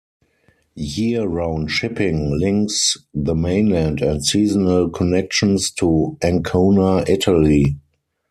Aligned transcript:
Year-round 0.73 1.69
shipping 1.69 2.35
links 2.39 2.97
the 3.13 3.35
mainland 3.35 4.01
and 4.01 4.25
seasonal 4.25 4.89
connections 4.89 5.69
to 5.73 6.17
Ancona, 6.23 7.05
Italy. 7.07 7.77